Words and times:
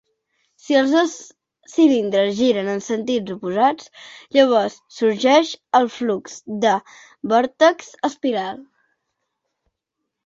Si 0.67 0.75
els 0.77 0.93
dos 0.93 1.11
cilindres 1.73 2.31
giren 2.39 2.71
en 2.71 2.81
sentits 2.85 3.35
oposats, 3.35 3.91
llavors 4.37 4.79
sorgeix 4.97 5.53
el 5.81 5.93
flux 5.99 6.41
de 6.65 6.75
vòrtex 7.35 7.95
espiral. 8.11 8.63